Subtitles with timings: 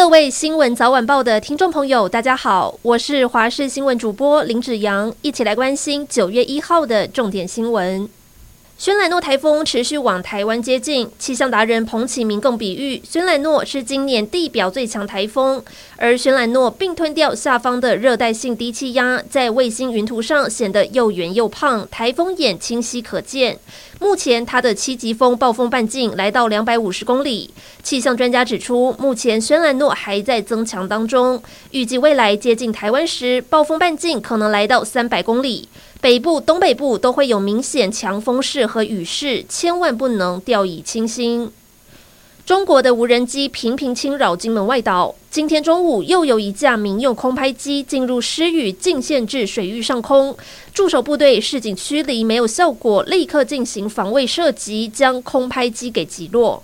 [0.00, 8.08] 各位新闻早晚报的听众朋友，大家好，我是华视新闻主播林子阳，一起来关心九月一号的重点新闻。
[8.80, 15.62] 轩岚诺台风持续往台湾接近，气象达人彭启明更比喻，轩岚诺是今年地表最强台风，
[15.98, 23.58] 而轩岚诺并吞掉下方的热带性低气压，在卫星云图上显得又圆又胖，台风眼清晰可见。
[23.98, 27.50] 目前它的七级风暴风半径来到两百五十公里，
[27.82, 31.42] 气象专家指出，目前轩岚诺还在增强当中，
[31.72, 35.68] 预计未来接近台湾时，暴风半径可能来到三百公里。
[36.00, 41.52] 北部、东北部都会有明显强风势和雨势，千万不能掉以轻心。
[42.46, 50.34] 中国的无人机频频侵扰金门外岛，今天中午又有一架民用空拍机进入狮屿，进陷至水域上空。
[50.72, 56.62] 驻守部队示警驱离没有效果，立刻进行防卫射击，将空拍机给击落。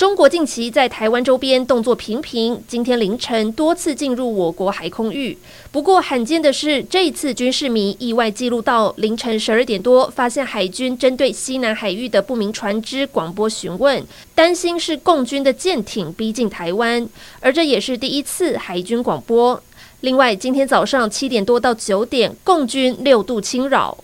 [0.00, 5.36] 中国近期在台湾周边动作频频，今天凌晨多次进入我国海空域。
[5.70, 14.02] 不过罕见的是，这一次军事迷意外记录到凌晨十二点多，发现海军针对西南海域的不明船只广播询问，
[14.34, 17.06] 担心是共军的舰艇逼近台湾，
[17.40, 19.62] 而这也是第一次海军广播。
[20.00, 23.98] 另外，今天早上七点多到九点，共军六度侵扰。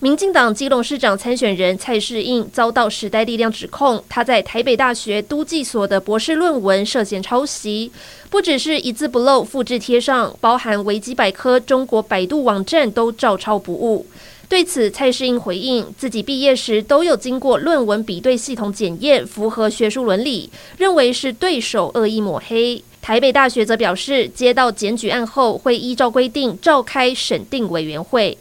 [0.00, 7.90] 民进党基隆市长参选人蔡世应遭到时代力量指控，他在台北大学都计所的博士论文涉嫌抄袭，
[8.30, 14.06] 不只是一字不漏复制贴上，包含维基百科、中国百度网站都照抄不误。
[14.48, 22.80] 对此，蔡世应回应，自己毕业时都有经过论文比对系统检验，符合学术伦理，认为是对手恶意抹黑。
[23.02, 28.38] 台北大学则表示，接到检举案后，会依照规定召开审定委员会。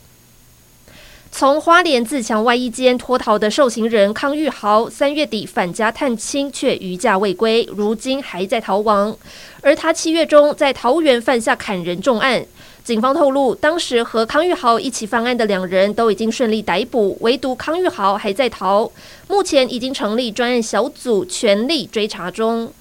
[1.32, 9.16] 从花莲自强外衣间脱逃的受刑人康玉豪，三月底返家探亲，却余价未归，如今还在逃亡。
[9.62, 12.44] 而他七月中在桃园犯下砍人重案，
[12.84, 18.90] 警方透露，当时和康玉豪一起犯案的两人都已经顺利逮捕，唯独康玉豪还在逃。
[19.28, 22.74] 目前已经成立专案小组，全力追查中。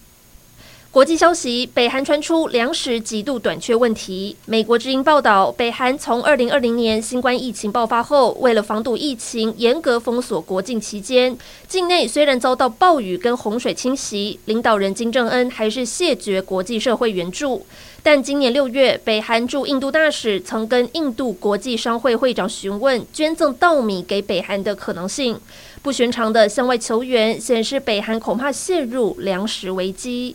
[0.97, 4.35] 国际消息：北韩传出粮食极度短缺问题。
[4.47, 11.37] 美国之音报道，北韩从二零二零年新冠疫情爆发后，为了防堵疫情，严格封锁国境期间，
[11.69, 17.67] 境内虽然遭到暴雨跟洪水侵袭，领导人金正恩还是谢绝国际社会援助。
[18.03, 25.39] 但今年六月，北韩驻印度大使曾跟印度国际商会会长询问捐赠稻米给北韩的可能性。
[25.83, 30.35] 不寻常的向外求援，显示北韩恐怕陷入粮食危机。